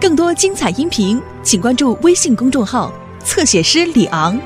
[0.00, 2.92] 更多精彩音频，请关注微信公众号
[3.24, 4.38] “侧写师李昂”。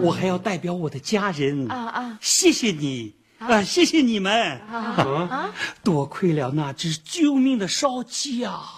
[0.00, 1.68] 我还要代表我的家人。
[1.68, 2.18] 啊啊。
[2.20, 3.16] 谢谢你。
[3.38, 4.60] 啊，谢谢你们。
[4.70, 5.50] 啊！
[5.82, 8.77] 多亏了那只救命的烧鸡啊，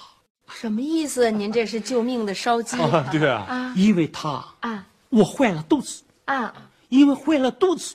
[0.60, 1.30] 什么意思？
[1.32, 6.54] 您这是救命的烧鸡啊，对啊，啊因为他啊我坏了肚子，啊
[6.90, 7.94] 因为坏了肚子，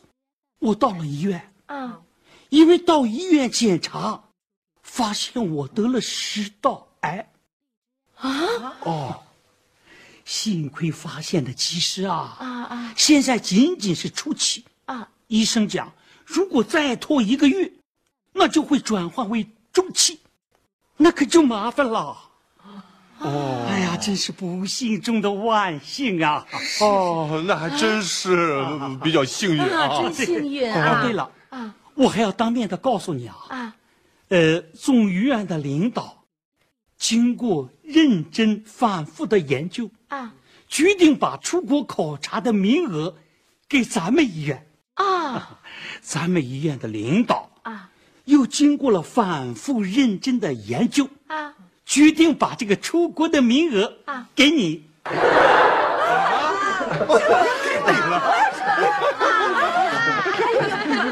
[0.57, 2.01] 我到了医院，啊！
[2.49, 4.23] 因为到医院检查，
[4.81, 7.29] 发现我得了食道癌。
[8.15, 8.31] 啊
[8.81, 9.23] 哦，
[10.23, 12.35] 幸亏发现的及时啊！
[12.39, 15.07] 啊啊现在仅仅是初期，啊！
[15.27, 15.93] 医生讲，
[16.25, 17.71] 如果再拖一个月，
[18.33, 20.19] 那就会转换为中期，
[20.97, 22.24] 那可就麻烦了。
[23.25, 26.45] 哦，哎呀，真是不幸中的万幸啊！
[26.81, 28.63] 哦，那还真是
[29.03, 30.25] 比较幸运啊，啊真。
[30.25, 31.01] 幸运哦，啊！
[31.03, 33.75] 对了，啊我还要当面的告诉你啊，啊
[34.29, 36.23] 呃，总医院的领导
[36.97, 40.33] 经过认真反复的研究，啊
[40.67, 43.15] 决定把出国考察的名额
[43.69, 44.67] 给咱们医院。
[44.95, 45.59] 啊
[46.01, 47.89] 咱们医院的领导啊
[48.25, 51.53] 又经过了反复认真的研究，啊！
[51.85, 54.83] 决定把这个出国的名额啊给你。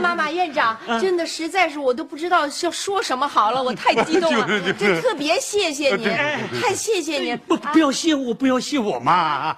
[0.01, 6.07] 妈妈院长，真的实在是我都不知道要说什么好了，我太激动了，就是就是这特别谢谢您，
[6.61, 7.37] 太谢谢您。
[7.47, 9.55] 不不要谢我，不要谢我嘛！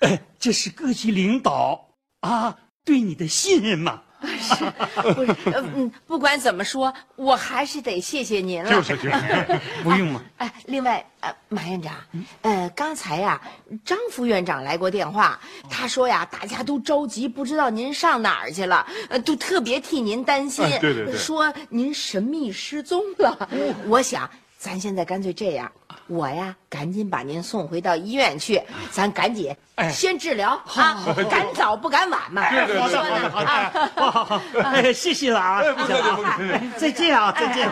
[0.00, 1.88] 哎，这是各级领导
[2.20, 4.02] 啊对你的信任嘛。
[5.14, 8.70] 不是，呃嗯，不管怎么说，我还是得谢谢您了。
[8.70, 10.20] 就是就是，不用嘛。
[10.38, 11.94] 哎，另外，呃，马院长，
[12.42, 13.40] 呃，刚才呀，
[13.84, 15.38] 张副院长来过电话，
[15.70, 23.48] 他说呀，大家都着急，不知道您上哪儿去了，呃，都特别替您担心，哎对对对说您神秘失踪了。
[23.86, 24.28] 我想，
[24.58, 25.70] 咱现在干脆这样，
[26.08, 28.60] 我呀，赶紧把您送回到医院去，
[28.90, 30.96] 咱赶紧哎先治疗啊，
[31.30, 32.48] 赶早不赶晚嘛。
[32.50, 33.10] 对对对你说呢？
[33.46, 35.60] 啊，好好好，哎，谢谢了啊！
[35.62, 37.68] 哎不客气不客气哎再见啊，再见。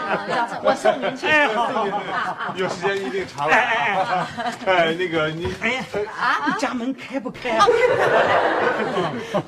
[0.62, 1.26] 我送您去。
[1.26, 2.54] 哎，好好好。
[2.54, 4.26] 有时间一定常来哎。
[4.66, 5.84] 哎，那个你，哎呀，
[6.16, 7.66] 啊，你家门开不开啊？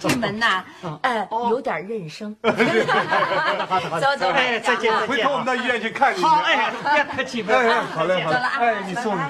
[0.01, 0.65] 这门呐，
[1.03, 2.35] 呃，有点认生。
[2.43, 6.23] 走走，哎，再见再见回头我们到医院去看你。
[6.23, 7.71] 好，哎，别客气，别客气。
[7.95, 8.78] 好嘞好嘞。
[8.79, 9.21] 哎，你送你。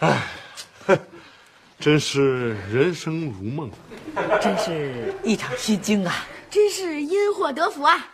[0.00, 0.22] 哎，
[1.80, 3.70] 真是人生如梦。
[4.40, 6.26] 真是一场虚惊啊！
[6.50, 8.06] 真是因祸得福啊，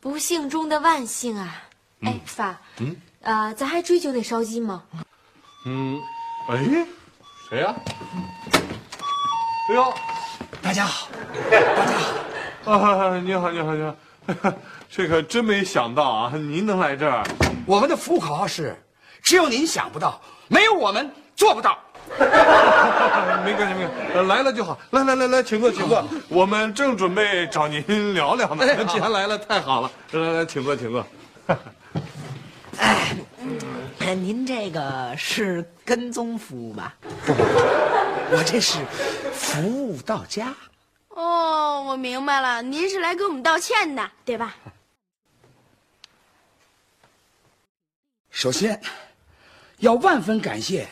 [0.00, 1.62] 不幸中的万幸啊！
[2.02, 4.84] 哎，爸，嗯，呃，咱还追究那烧鸡吗？
[5.66, 6.00] 嗯，
[6.48, 6.86] 哎，
[7.50, 7.74] 谁呀？
[9.68, 9.92] 哎呦，
[10.62, 11.08] 大家好，
[11.50, 14.52] 大家好啊，你好你好你好，
[14.88, 17.24] 这可真没想到啊，您能来这儿。
[17.66, 18.76] 我们的服务口号是：
[19.24, 21.78] 只有您想不到，没有我们做不到。
[23.42, 24.78] 没关系，没关系，呃来了就好。
[24.90, 26.06] 来来来来，请坐，请坐。
[26.28, 28.66] 我们正准备找您聊聊呢。
[28.84, 29.90] 既然来了，太好了。
[30.12, 31.04] 来来来，请坐，请坐。
[34.00, 36.94] 哎您这个是跟踪服务吧？
[37.26, 38.78] 我这是
[39.32, 40.54] 服务到家。
[41.08, 44.54] 哦，我明白了，您是来给我们道歉的，对吧？
[48.30, 48.78] 首先，
[49.78, 50.86] 要万分感谢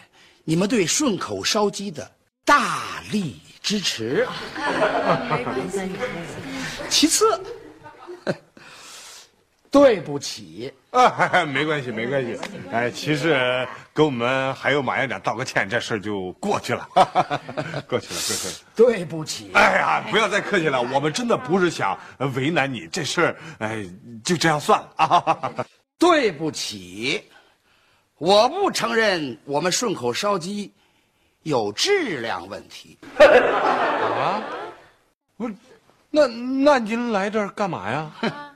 [0.44, 2.10] 你们对顺口烧鸡的
[2.44, 4.26] 大力支持。
[6.88, 7.40] 其次，
[9.70, 12.38] 对不起，啊， 没关系，没关系。
[12.70, 16.86] 哎，其实跟我们还有马院长道个歉，这事儿就过去了，
[17.88, 18.54] 过去了，过去了。
[18.76, 19.50] 对不起。
[19.54, 21.98] 哎呀，不要再客气了，我们真的不是想
[22.34, 23.86] 为难你，这事儿，哎，
[24.22, 25.54] 就这样算了啊。
[25.98, 27.22] 对不起，
[28.22, 30.72] 我不承认我们顺口烧鸡
[31.42, 32.96] 有质量问题。
[33.18, 34.40] 啊
[35.36, 35.54] 不是，
[36.08, 38.54] 那那您来这儿干嘛呀？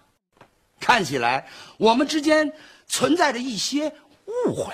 [0.78, 1.44] 看起来
[1.78, 2.48] 我们之间
[2.86, 3.92] 存在着一些
[4.46, 4.72] 误会。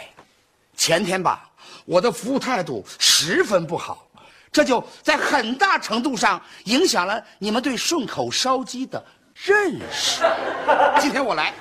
[0.76, 1.50] 前天吧，
[1.86, 4.06] 我的服务态度十分不好，
[4.52, 9.02] 这就在很大程度上影响了你们对顺口烧鸡的
[9.34, 10.22] 认识。
[11.00, 11.54] 今天我来，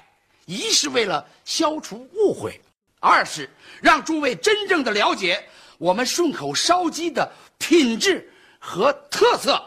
[0.45, 2.59] 一是为了消除误会，
[3.01, 3.49] 二是
[3.81, 5.43] 让诸位真正的了解
[5.79, 9.61] 我们顺口烧鸡的品质和特色。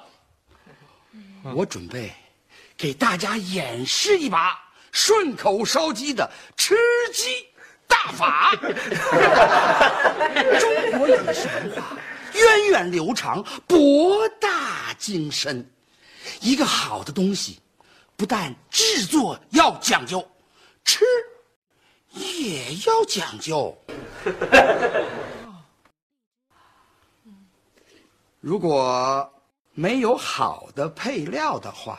[1.55, 2.11] 我准备
[2.77, 4.57] 给大家演示一把
[4.93, 6.77] 顺口烧鸡的吃
[7.13, 7.45] 鸡
[7.89, 8.55] 大法。
[10.61, 11.99] 中国饮食文化，
[12.33, 15.69] 源远流长，博大精深。
[16.41, 17.61] 一个好的东西，
[18.17, 20.27] 不但制作要讲究，
[20.85, 21.05] 吃
[22.15, 23.77] 也要讲究。
[28.41, 29.33] 如果
[29.73, 31.99] 没有好的配料的话，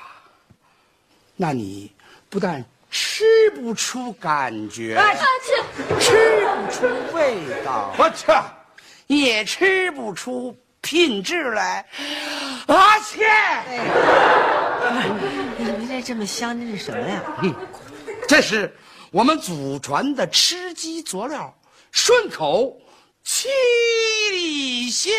[1.36, 1.92] 那你
[2.30, 4.96] 不但吃不出感觉，
[6.00, 8.32] 吃不出味道，我去，
[9.08, 11.86] 也吃不出品质来。
[12.68, 13.26] 阿切，
[15.58, 17.22] 你们这这么香，这是什么呀？
[18.28, 18.74] 这是
[19.12, 21.54] 我们祖传的吃鸡佐料，
[21.92, 22.78] 顺口，
[23.24, 23.48] 七
[24.32, 25.14] 里香。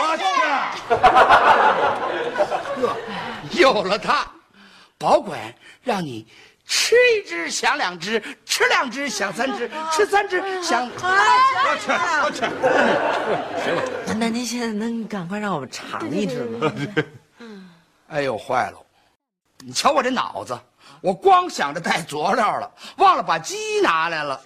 [0.00, 0.16] 我
[3.50, 4.26] 去，有了它，
[4.98, 6.26] 保管让你
[6.66, 10.90] 吃一只想两只，吃两只想三只， 吃三只想。
[10.90, 11.92] 我去，
[12.24, 14.14] 我去。
[14.18, 16.72] 那您现在能赶快让我们尝一只吗？
[18.08, 18.78] 哎呦，坏了！
[19.66, 20.58] 你瞧我这脑子，
[21.00, 24.40] 我光想着带佐料了，忘了把鸡拿来了。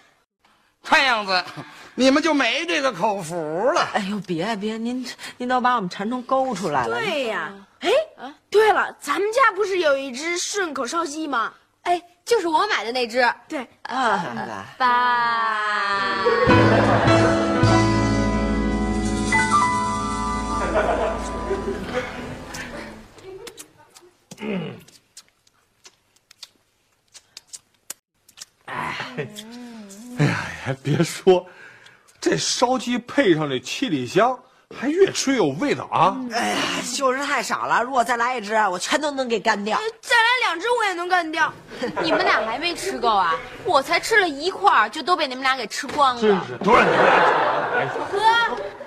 [0.83, 1.45] 看样子，
[1.95, 3.37] 你们就没这个口福
[3.73, 3.89] 了。
[3.93, 5.07] 哎呦，别别，您
[5.37, 6.97] 您都把我们馋虫勾出来了。
[6.97, 7.91] 对呀，哎，
[8.49, 11.53] 对了，咱们家不是有一只顺口烧鸡吗？
[11.83, 13.29] 哎，就是我买的那只。
[13.49, 16.25] 对，啊，爸，
[30.19, 31.47] 哎呀，还别说，
[32.21, 34.37] 这烧鸡配上这七里香，
[34.77, 36.17] 还越吃越有味道啊！
[36.35, 36.57] 哎呀，
[36.95, 39.79] 就是太少了，如果再来一只，我全都能给干掉。
[40.01, 41.53] 再来两只我也能干掉。
[42.03, 43.35] 你们俩还没吃够啊？
[43.65, 46.21] 我才吃了一块，就都被你们俩给吃光了。
[46.21, 47.69] 真是都让你们俩抢了。
[47.77, 48.19] 哎， 喝，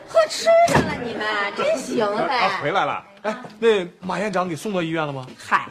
[0.07, 3.03] 喝吃上了，你们真行啊，回来了。
[3.21, 5.25] 哎，那马院长给送到医院了吗？
[5.37, 5.67] 嗨，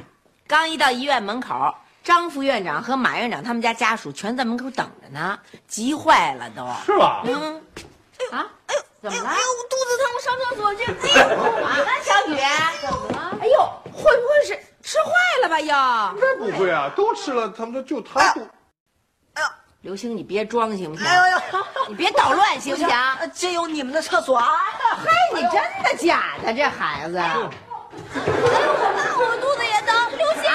[0.46, 1.74] 刚一到医院门口，
[2.10, 6.66] 张副院长和马院长他们家家属全在门口等着呢，急坏了都。
[6.84, 7.22] 是吧？
[7.24, 7.54] 嗯，
[8.32, 9.28] 啊，哎呦，怎么了？
[9.28, 10.82] 哎呦，我肚子疼，我上厕所去。
[11.06, 12.36] 哎呦， 啊，小雨，
[12.82, 13.38] 怎么了？
[13.40, 13.62] 哎呦，
[13.92, 15.12] 会不会是吃坏
[15.42, 15.60] 了吧？
[15.60, 18.44] 又，那不会啊，都吃了，他们都就他不。
[19.82, 21.06] 刘星，你别装行不行？
[21.06, 21.40] 哎呦呦，
[21.88, 22.88] 你别捣乱行不行？
[23.20, 24.50] 呃这有你们的厕所啊！
[25.06, 26.52] 嘿，你真的假的？
[26.52, 30.18] 这孩子，哎我肚子也疼。
[30.18, 30.50] 刘星，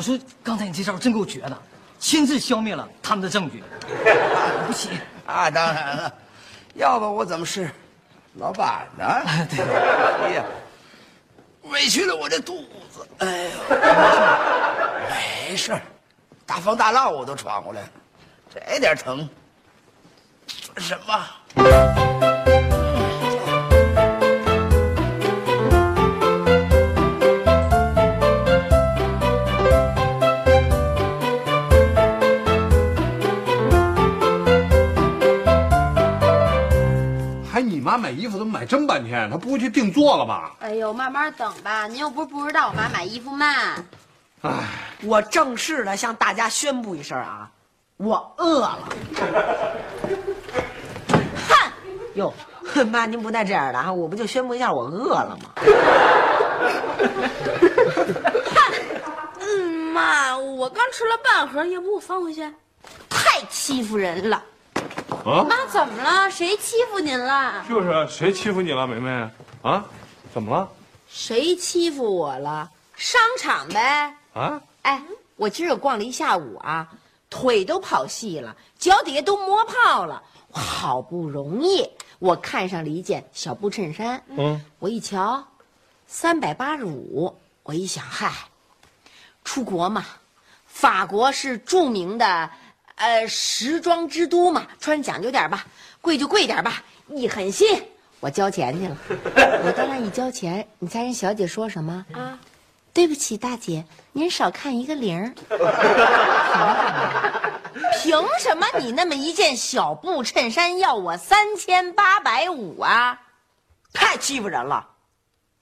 [0.00, 1.62] 我说刚才你这招真够绝的，
[1.98, 3.62] 亲自消灭了他们的证据，
[4.02, 4.88] 了不起！
[5.26, 6.14] 啊，当然了，
[6.72, 7.70] 要不我怎么是
[8.36, 9.04] 老板呢？
[9.50, 10.44] 对哎呀，
[11.64, 13.06] 委屈了我这肚子。
[13.18, 13.50] 哎呦，
[15.50, 15.82] 没事儿，
[16.46, 17.88] 大风大浪我都闯过来了，
[18.54, 19.28] 这点疼
[20.46, 22.29] 算什么？
[38.60, 39.30] 买衣服怎么买这么半天？
[39.30, 40.52] 他不会去定做了吧？
[40.60, 43.84] 哎呦，慢慢等吧，您又不是不知道我妈买衣服慢。
[44.42, 44.52] 哎
[45.02, 47.50] 我正式的向大家宣布一声啊，
[47.96, 48.88] 我饿了。
[51.48, 51.72] 哼，
[52.14, 52.32] 哟，
[52.90, 55.50] 妈，您不带这样的啊，我不就宣布一下我饿了吗？
[58.54, 58.74] 哼
[59.40, 62.42] 嗯，妈，我刚吃了半盒，要不我放回去？
[63.08, 64.42] 太欺负人了！
[65.24, 66.30] 啊，妈怎么了？
[66.30, 67.64] 谁欺负您了？
[67.68, 69.30] 就是谁欺负你了，梅梅？
[69.62, 69.84] 啊，
[70.32, 70.68] 怎么了？
[71.08, 72.70] 谁欺负我了？
[72.96, 74.14] 商场呗。
[74.32, 74.60] 啊？
[74.82, 75.02] 哎，
[75.36, 76.88] 我今儿个逛了一下午啊，
[77.28, 80.22] 腿都跑细了，脚底下都磨泡了。
[80.52, 85.46] 我好不容易我看上了一件小布衬衫，嗯，我一瞧，
[86.06, 87.36] 三百八十五。
[87.62, 88.32] 我一想，嗨，
[89.44, 90.04] 出国嘛，
[90.66, 92.50] 法国是著名的
[93.00, 95.64] 呃时装之都嘛，穿讲究点吧，
[96.02, 96.82] 贵就贵点吧。
[97.08, 97.82] 一狠心，
[98.20, 98.94] 我交钱去了。
[99.64, 102.38] 我到那一交钱，你猜人小姐说什么啊？
[102.92, 105.32] 对不起，大姐，您少看一个零儿。
[108.02, 113.18] 凭什么你那么一件小布衬衫要我三千八百五啊？
[113.92, 114.86] 太欺负人了，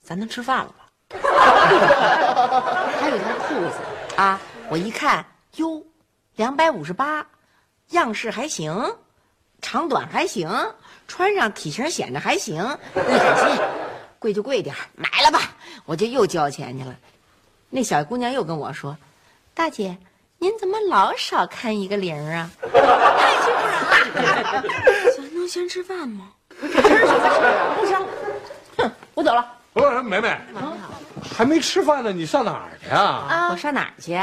[0.02, 0.86] 咱能吃饭了吧？
[3.00, 3.72] 还有条裤子
[4.16, 5.24] 啊，我一看
[5.56, 5.82] 哟，
[6.38, 7.26] 两百五十八，
[7.90, 8.94] 样式还行，
[9.60, 10.48] 长短还行，
[11.08, 12.54] 穿上体型显着还行。
[12.94, 13.60] 一狠心，
[14.20, 15.50] 贵就贵点儿买了吧，
[15.84, 16.94] 我就又交钱去了。
[17.70, 18.96] 那小姑娘又跟我说
[19.52, 19.98] ：“大姐，
[20.38, 22.68] 您怎么老少看一个零啊？”太
[23.42, 24.62] 欺负人了！
[25.16, 26.28] 咱能先吃饭吗？
[26.60, 26.78] 不吃，
[28.76, 29.44] 哼，我走了。
[29.72, 30.38] 不是梅梅，
[31.36, 33.26] 还没吃饭呢，你上哪儿去啊？
[33.28, 34.16] 啊，我上哪儿去？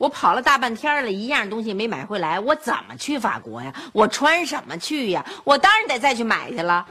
[0.00, 3.70] 我跑了大半天了，一样东西没买回来，我怎么去法国呀？
[3.92, 5.22] 我穿什么去呀？
[5.44, 6.86] 我当然得再去买去了。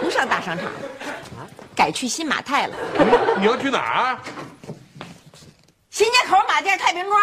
[0.00, 0.70] 不上大商场了，
[1.74, 2.76] 改去新马泰了。
[3.40, 4.16] 你要去哪儿？
[5.90, 7.20] 新街口马甸太平庄。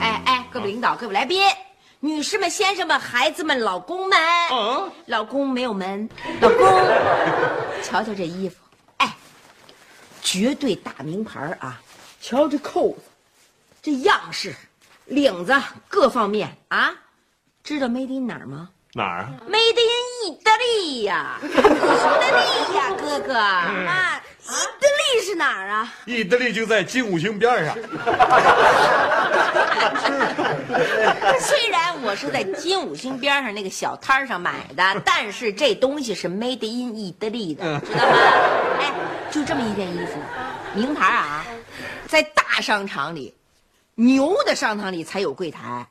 [0.00, 1.46] 哎哎，各位领导，各位来宾，
[2.00, 6.08] 女士们、先生们、孩子们、老公们，啊老公没有门，
[6.40, 6.66] 老公，
[7.82, 8.65] 瞧瞧这衣服，哎，
[10.26, 11.80] 绝对大名牌啊！
[12.20, 13.02] 瞧这扣子，
[13.80, 14.52] 这样式，
[15.04, 15.54] 领子
[15.86, 16.92] 各方面啊，
[17.62, 23.70] 知道 made in 哪儿吗哪儿啊？？made in 意大利呀，意大利呀，哥哥啊！
[23.70, 25.94] 意大利是哪儿啊？
[26.04, 27.74] 意大利就在金五星边上。
[31.40, 38.18] 虽然我是在金五星边上那个小摊上买的， 但是这东西是 made in 意大利的，知道吗？
[38.80, 38.92] 哎，
[39.30, 40.12] 就这么一件衣服，
[40.74, 41.44] 名牌啊，
[42.06, 43.34] 在大商场里，
[43.94, 45.86] 牛的商场里才有柜台。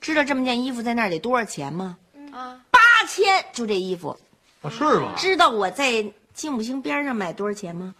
[0.00, 1.96] 知道这么件衣服在那儿得多少钱吗？
[2.32, 4.16] 啊，八千，就这衣服。
[4.62, 5.12] 啊，是吗？
[5.16, 7.92] 知道我在金五星边上买多少钱吗？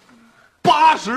[0.69, 1.17] 八十。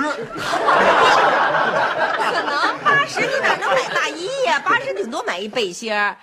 [2.22, 6.16] 可能，八十你哪能买大衣呀、八十顶多买一背心儿，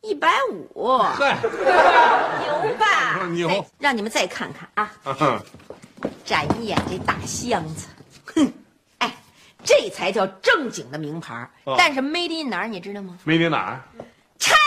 [0.00, 0.32] 一百
[0.74, 3.24] 五，嗨，牛吧？
[3.30, 5.40] 牛哎让你们再看看啊，嗯
[6.24, 7.86] 展一眼这大箱子，
[8.34, 8.52] 哼，
[8.98, 9.14] 哎，
[9.64, 13.80] 这才叫正经的名牌但是 made in 哪儿你知道吗？made in 哪儿？
[13.96, 14.04] 你
[14.38, 14.58] ？China。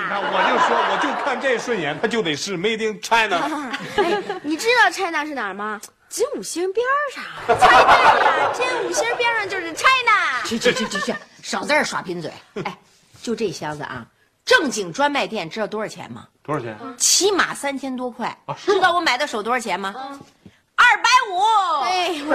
[0.00, 3.70] 你看，我就说，我就看这顺眼，它就得是 Made in China。
[3.96, 5.80] 哎，你知道 China 是哪儿吗？
[6.08, 7.22] 金五星边上。
[7.58, 10.42] 猜对了，金五星边上就是 China。
[10.44, 12.32] 去去去去去，少在这儿耍贫嘴！
[12.64, 12.78] 哎，
[13.22, 14.06] 就这箱子啊，
[14.44, 16.26] 正经专卖店知道多少钱吗？
[16.42, 16.78] 多少钱？
[16.96, 18.54] 起码三千多块啊。
[18.56, 19.94] 是知道我买的手多少钱吗？
[20.76, 21.42] 二百五。
[21.82, 22.34] 哎，我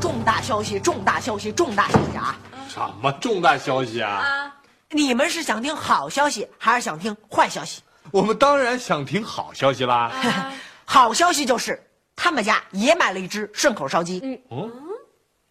[0.00, 0.80] 重大消息！
[0.80, 1.52] 重大消息！
[1.52, 2.34] 重大消息啊！
[2.66, 4.54] 什么重大消息啊啊？
[4.92, 7.82] 你们是想听好消息，还是想听坏消息？
[8.10, 10.12] 我们当然想听好消息啦。
[10.84, 11.82] 好消息就是
[12.14, 14.20] 他们家也买了一只顺口烧鸡。
[14.50, 14.70] 嗯，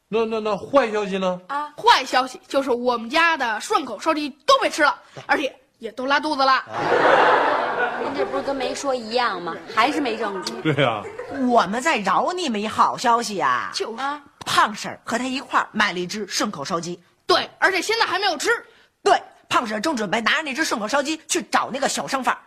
[0.08, 1.42] 那那那坏消息呢？
[1.48, 4.96] 啊，坏消息就是我们家的顺口烧鸡都被吃了，
[5.26, 6.64] 而且也都拉肚子了。
[8.04, 9.56] 您这不是跟没说一样吗？
[9.74, 10.54] 还是没证据。
[10.62, 11.02] 对呀、
[11.50, 13.72] 我们在饶你们一好消息啊！
[13.74, 17.02] 就啊，胖婶儿和他一块儿买了一只顺口烧鸡。
[17.26, 18.50] 对，而且现在还没有吃。
[19.04, 22.42] 对，胖婶正准备拿着那只顺口烧鸡去找那个小商贩儿。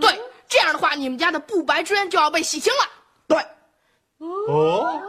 [0.00, 2.88] 对，这样的话，你们家的不白之冤就要被洗清了。
[3.26, 3.38] 对，
[4.48, 5.00] 哦，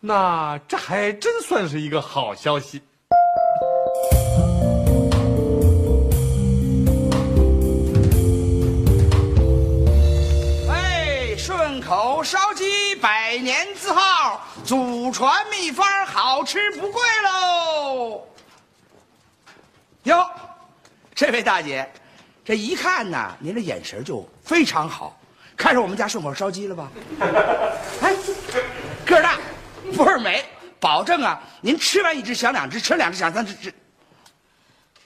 [0.00, 2.82] 那这还真算是一个好消息。
[10.70, 18.26] 哎，顺口烧鸡百年字号，祖传秘方，好吃不贵喽。
[20.04, 20.30] 哟，
[21.14, 21.90] 这位大姐，
[22.44, 25.18] 这一看呢，您的眼神就非常好，
[25.56, 26.90] 看上我们家顺口烧鸡了吧？
[28.02, 28.14] 哎，
[29.06, 29.38] 个儿大，
[29.96, 30.44] 味儿美，
[30.78, 33.54] 保证啊，您吃完一只想两只，吃两只想三只。
[33.54, 33.72] 吃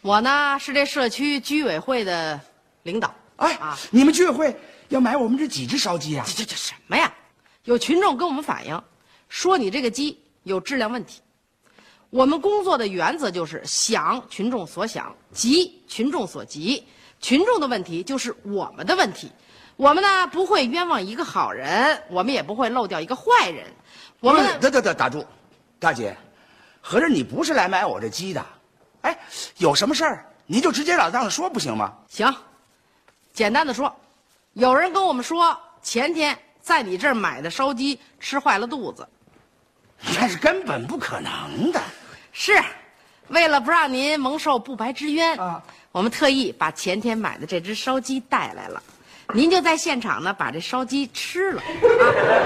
[0.00, 2.40] 我呢是这社区居委会的
[2.82, 3.14] 领导。
[3.36, 4.56] 哎，啊你们居委会
[4.88, 6.24] 要买我们这几只烧鸡啊？
[6.26, 7.12] 这这这什么呀？
[7.64, 8.82] 有群众跟我们反映，
[9.28, 11.20] 说你这个鸡有质量问题。
[12.10, 16.86] 我们工作的原则就是想群众所想，急群众所急。
[17.20, 19.30] 群众的问题就是我们的问题。
[19.76, 23.66] 我们呢不会冤枉一个好人，我们也不会漏掉一个坏人。
[24.20, 25.24] 我们等等等，打住，
[25.78, 26.16] 大姐，
[26.80, 28.44] 合着你不是来买我这鸡的？
[29.02, 29.18] 哎，
[29.58, 31.92] 有什么事儿你就直截了当的说不行吗？
[32.08, 32.34] 行，
[33.32, 33.94] 简单的说，
[34.54, 39.06] 有人跟我们说前天在你这儿买的烧鸡吃坏了肚子，
[40.14, 41.80] 那是根本不可能的。
[42.40, 42.62] 是，
[43.26, 48.80] 为了不让您蒙受不白之冤，啊我们特意把前天买的这只烧鸡带来了。
[49.34, 51.66] 您就在现场呢，把这烧鸡吃了啊！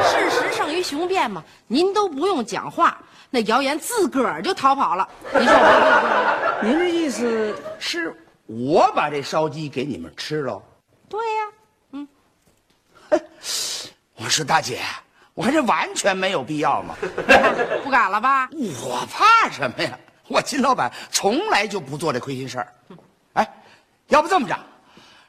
[0.02, 5.06] 事实胜于雄辩嘛，您都不用讲话，那谣言自个儿就逃跑了。
[5.34, 6.70] 您说我对不对？
[6.70, 10.62] 您这意思是我把这烧鸡给你们吃了。
[11.06, 11.42] 对呀、
[11.90, 12.08] 嗯，
[14.14, 14.80] 我说大姐，
[15.34, 16.94] 我看这完全没有必要嘛。
[17.82, 18.48] 不敢了吧？
[18.52, 19.98] 我怕什么呀？
[20.28, 22.72] 我金老板从来就不做这亏心事儿。
[23.34, 23.48] 哎，
[24.08, 24.58] 要不这么着，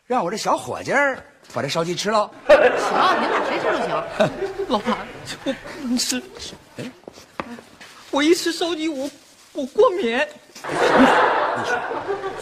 [0.06, 1.22] 让我这小伙计儿
[1.54, 2.30] 把这烧鸡吃喽。
[2.48, 4.04] 行，你俩谁吃都行。
[4.70, 4.98] 老板，
[5.46, 6.22] 我不能吃。
[8.12, 9.10] 我一吃烧鸡，我
[9.54, 10.20] 我过敏。
[10.56, 11.78] 你说，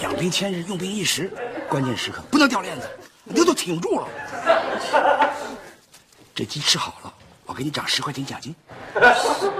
[0.01, 1.31] 养兵千日，用兵一时，
[1.69, 2.89] 关键时刻不能掉链子，
[3.23, 4.07] 你都挺住了。
[6.35, 7.13] 这鸡吃好了，
[7.51, 8.55] 我给你涨十块钱奖金。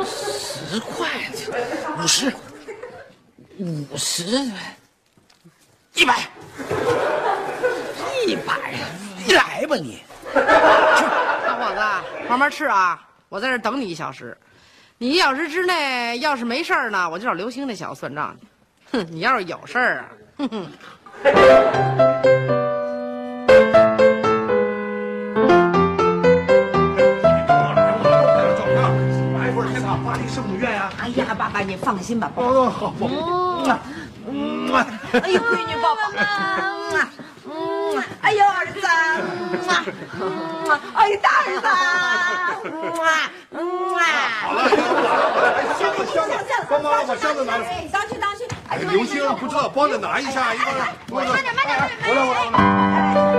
[0.05, 1.09] 十块，
[1.97, 2.33] 五十，
[3.59, 4.23] 五十，
[5.93, 6.25] 一百，
[8.25, 8.53] 一百，
[9.27, 10.01] 你来吧你。
[10.33, 11.81] 小伙子，
[12.29, 13.05] 慢慢吃啊！
[13.27, 14.37] 我在这等你一小时。
[14.97, 18.47] 你一小时之内要是没事儿呢，我就找刘星那小子算账去。
[18.93, 20.07] 哼，你要是有事儿啊，
[20.37, 20.65] 哼哼。
[31.51, 34.73] 爸爸你放心吧，哦，好，嗯，
[35.11, 36.23] 哎呦，闺女抱抱，嗯。
[37.43, 37.51] 嗯，
[38.21, 38.79] 哎呦，儿子，
[40.21, 40.23] 嗯，
[40.95, 41.67] 哎呦，大儿子，
[43.51, 43.59] 嗯。
[44.41, 44.57] 好了，
[45.77, 46.33] 箱子箱子，
[46.69, 47.57] 帮忙把箱子拿
[47.91, 50.73] 当去当去，哎，刘星不知道，帮着拿一下，一会儿。
[51.11, 53.30] 慢点慢点慢点，我来我来我来。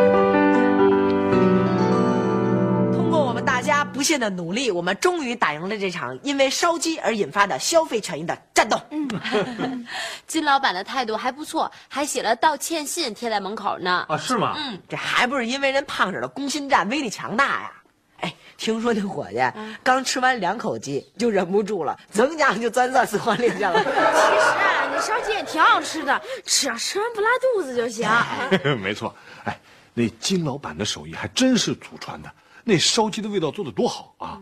[4.03, 8.77] 不懈的努力，我们终于打赢了这场因为烧鸡而引发的消费权益的战斗。
[8.91, 9.87] 嗯
[10.27, 14.05] 金老板的态度还不错，还写了道歉信贴在门口呢。
[14.09, 14.55] 啊，是吗？
[14.57, 17.71] 嗯，这还不是因为人胖婶的攻心战威力强大呀？
[18.23, 19.41] 哎，听说那伙计
[19.85, 23.79] 刚吃完两口鸡就忍不住了，噌家就钻钻死黄脸上了。
[23.87, 28.11] 其实啊，那烧鸡也挺好吃的，只要吃完不拉肚子就行。
[28.83, 29.57] 没错，哎，
[29.95, 32.29] 那金老板的手艺还真是祖传的，
[32.65, 34.41] 那烧鸡的味道做得多好啊！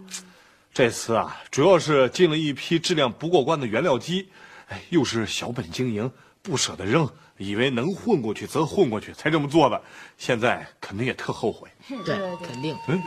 [0.72, 4.28] 这次啊，主要是进了一批质量不过关的原料鸡，
[4.68, 6.10] 哎，又是小本经营，
[6.42, 9.82] 不舍得扔，以为能混过去则混过去，才这么做的。
[10.16, 11.68] 现在肯定也特后悔。
[12.04, 12.76] 对，肯定。
[12.86, 13.02] 嗯，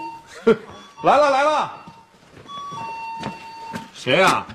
[1.04, 1.72] 来了来了，
[3.94, 4.46] 谁呀、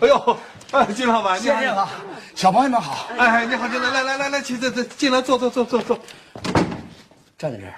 [0.00, 0.38] 哎呦，
[0.70, 1.88] 哎，金老板，你好，谢谢了，
[2.34, 3.08] 小朋友们好。
[3.16, 5.98] 哎，你好，进来，来来来来，进进进进来，坐坐坐坐坐，
[7.36, 7.74] 站在这儿，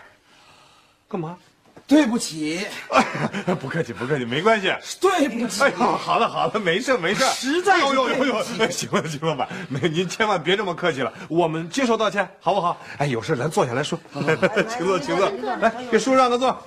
[1.09, 1.39] 干嘛？
[1.89, 3.03] 对不起，哎，
[3.59, 4.73] 不客气，不客气，没关系。
[5.01, 5.63] 对不起。
[5.63, 12.79] 哎呦，好了好了，没事没事，实在是哎呦呦呦对不起哎行了金老板，没您千万别这么客气了，我们接受道歉，好不好？
[12.99, 16.63] 哎，有事咱坐下来说，请坐 请坐，来给叔让个座。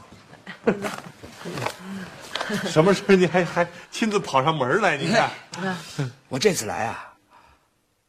[2.67, 4.97] 什么事儿你还还亲自跑上门来？
[4.97, 5.29] 你看，
[6.29, 7.13] 我这次来啊，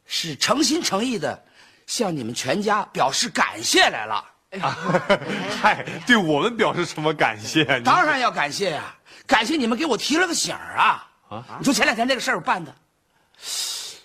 [0.05, 1.41] 是诚心诚意的
[1.85, 4.32] 向你们全家表示感谢来了。
[5.61, 7.81] 嗨，对我们表示什么感谢？
[7.81, 11.07] 当然要感谢呀、感谢你们给我提了个醒儿啊！
[11.29, 12.75] 啊你说前两天这个事儿我办的，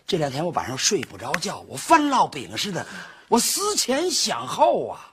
[0.07, 2.87] 这两天我晚上睡不着觉，我翻烙饼似的，
[3.29, 5.13] 我思前想后啊，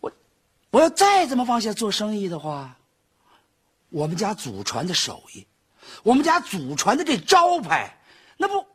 [0.00, 0.10] 我
[0.70, 2.74] 我要再这么往下做生意的话，
[3.90, 5.46] 我们家祖传的手艺，
[6.02, 7.94] 我们家祖传的这招牌，
[8.38, 8.66] 那不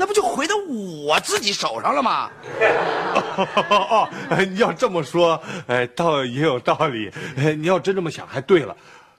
[0.00, 0.56] 那不就回到
[1.04, 2.30] 我自己手上了吗？
[3.68, 7.12] 哦，哎你要这么说，哎，倒也有道理。
[7.36, 8.74] 哎，你要真这么想，还对了。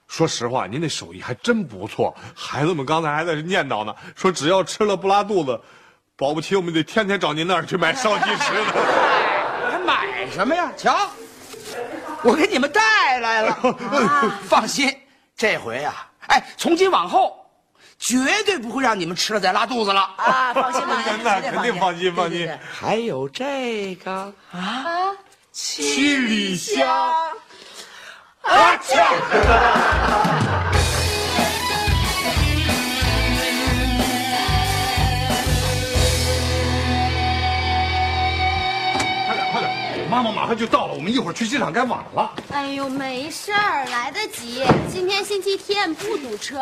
[0.08, 2.12] 说实话，您那手艺还真不错。
[2.34, 5.60] 孩子们刚才还在这念叨呢，说只要吃了不拉肚子，
[6.16, 8.72] 保不齐我们得天天找您那儿去买烧鸡吃呢。
[9.70, 10.72] 还买什么呀？
[10.76, 11.08] 瞧，
[12.24, 13.56] 我给你们带来了。
[14.48, 14.92] 放心，
[15.36, 17.41] 这回啊，哎，从今往后，
[18.04, 20.00] 绝对不会让你们吃了再拉肚子了。
[20.16, 22.50] 啊，放心吧， 那肯定放心放心。
[22.68, 24.10] 还有这个？
[24.50, 25.12] 啊，
[25.52, 26.84] 七里香，
[28.42, 28.76] 啊，
[40.54, 42.32] 就到了，我们一会儿去机场该晚了。
[42.52, 44.64] 哎呦，没事儿，来得及。
[44.90, 46.60] 今天星期天不堵车。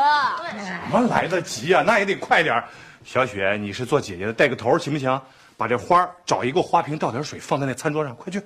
[0.59, 1.83] 什么来得及啊？
[1.87, 2.64] 那也得快点儿。
[3.05, 5.20] 小雪，你是做姐姐的，带个头儿行不行？
[5.57, 8.42] 把这花儿找一个花瓶，倒点水，放在那餐桌上，快去。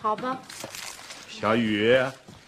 [0.00, 0.36] 好吧。
[1.28, 1.98] 小雨，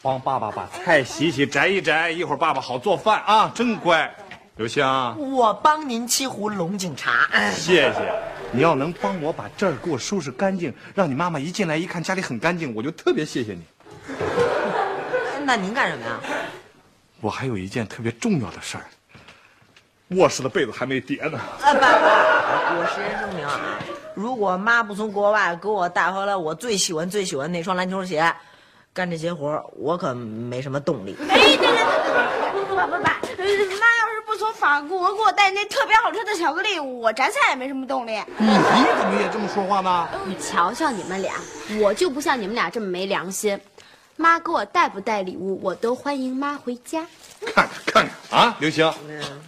[0.01, 3.53] 帮爸爸把菜洗洗、摘一摘，一会儿爸爸好做饭啊！
[3.55, 4.11] 真乖。
[4.57, 4.83] 刘星，
[5.33, 7.29] 我帮您沏壶龙井茶。
[7.51, 8.13] 谢谢。
[8.57, 13.61] 你要能帮我把这儿给我收拾干净，让你妈妈一进来一看家里很干净，我就特别谢谢你。
[15.45, 16.19] 那您干什么呀？
[17.21, 18.85] 我还有一件特别重要的事儿，
[20.17, 21.39] 卧室的被子还没叠呢。
[21.39, 23.79] 啊，爸爸，我实言声明啊，
[24.15, 28.35] 如果妈不从国外给我带回来我最喜欢最喜欢那双篮球鞋，
[28.95, 31.15] 干这些活儿我可没什么动力。
[31.29, 33.11] 哎，对对对对，不不不不，妈
[34.01, 34.06] 要
[34.37, 38.13] 是从法国给我带那特别好吃的巧克力，我摘菜也没什么动力。
[38.37, 38.47] 你
[38.99, 40.07] 怎么也这么说话呢？
[40.27, 41.33] 你瞧瞧你们俩，
[41.81, 43.59] 我就不像你们俩这么没良心。
[44.17, 47.07] 妈给我带不带礼物，我都欢迎妈回家。
[47.47, 48.93] 看看看看啊，刘星，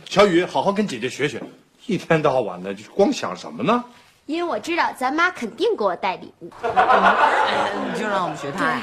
[0.09, 1.43] 小雨，好好跟姐姐学学，
[1.85, 3.85] 一天到晚的就光想什么呢？
[4.25, 6.51] 因为我知道咱妈肯定给我带礼物。
[6.63, 8.81] 你就让我们学她呀。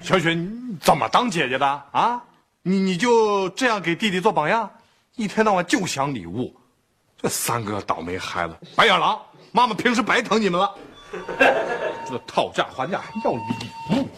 [0.00, 0.48] 小雪，你
[0.80, 2.22] 怎么当姐姐的啊？
[2.62, 4.68] 你你就这样给弟弟做榜样，
[5.16, 6.54] 一天到晚就想礼物，
[7.20, 9.18] 这三个倒霉孩子，白眼狼！
[9.50, 10.74] 妈妈平时白疼你们了，
[12.06, 13.40] 这讨价还价还要礼
[13.92, 14.08] 物。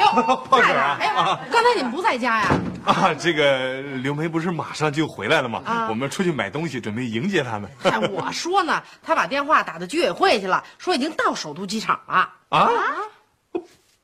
[0.00, 2.48] 哟， 胖婶啊哎呀，刚才你们不在家呀？
[2.84, 5.62] 啊，这个刘梅不是马上就回来了吗？
[5.64, 7.70] 啊我们出去买东西，准备迎接他们。
[7.84, 12.28] 哎，我说呢，他把电话打到居委会去了，说已经到首都机场了。
[12.48, 12.68] 啊？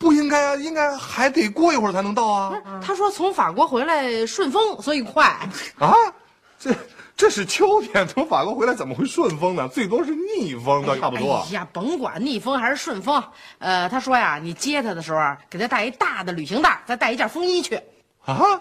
[0.04, 2.52] 不应该啊，应该还得过一会儿才能到啊。
[2.84, 5.24] 他说从法国回来顺风，所以快。
[5.78, 5.94] 啊，
[6.58, 6.74] 这
[7.16, 9.66] 这是秋天，从法国回来怎么会顺风呢？
[9.68, 11.36] 最多是逆风倒差不多。
[11.48, 13.24] 哎呀，甭管逆风还是顺风，
[13.60, 17.80] 呃，他说呀，你接他的时候啊，给他带一大的旅行袋，再带一件风衣去。
[18.26, 18.60] 啊，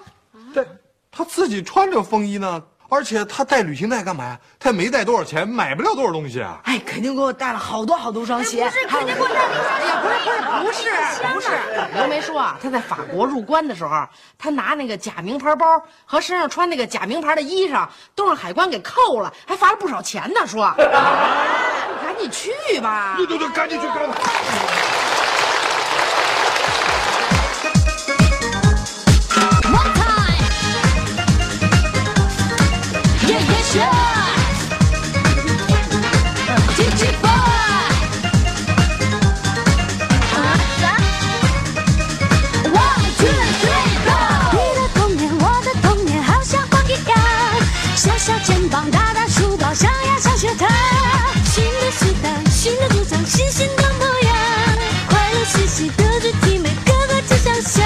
[0.53, 0.65] 这
[1.11, 4.39] 他自己穿着风衣呢，而且他带旅行袋干嘛呀？
[4.59, 6.59] 他也没带多少钱，买不了多少东西啊。
[6.65, 8.65] 哎，肯定给我带了好多好多双鞋。
[8.65, 11.49] 不是，肯定给我带了一哎呀，不是不是不是不是，
[11.95, 15.65] 刘梅说啊，他在法国入关的时候，他拿那个假名牌包
[16.05, 20.45] 和身上穿那个假名牌的衣裳，都让海关给扣了，还罚了不少钱呢。
[20.45, 20.83] 说，你
[22.05, 23.15] 赶紧去吧。
[23.17, 24.07] 对对对，赶紧去，赶紧
[33.75, 33.89] 呀，
[36.75, 37.27] 踢踢吧，
[40.79, 40.83] 啥
[42.65, 44.11] ？One two three go！
[44.53, 47.15] 你的童年，我的童年，好像放一方。
[47.95, 50.69] 小小肩膀，大大书包，上呀上学堂。
[51.45, 54.35] 新的时代，新的主张，新型的模样。
[55.09, 57.83] 快乐学习，德智体美，各个都强项。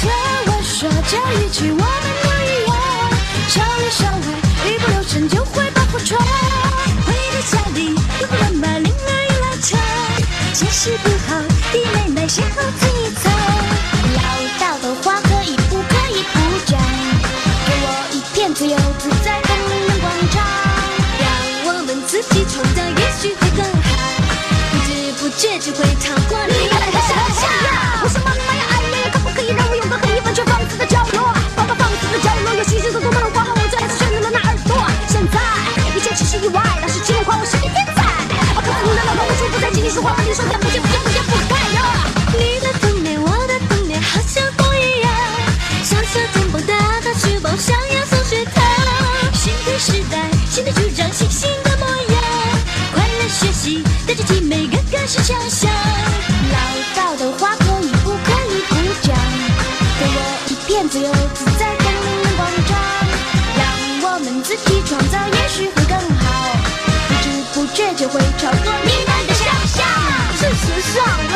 [0.00, 0.10] 跳
[0.46, 1.84] 玩耍，跳一曲，我们
[2.22, 2.72] 都一样。
[3.50, 4.01] 唱一。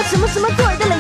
[0.09, 0.96] 什么什么对的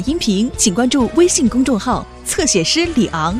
[0.00, 3.38] 音频，请关注微信公众号“侧写师李昂”。